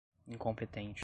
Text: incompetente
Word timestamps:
incompetente 0.27 0.99